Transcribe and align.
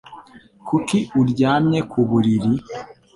Kuki 0.67 0.99
uryamye 1.21 1.79
ku 1.91 1.99
buriri? 2.09 2.53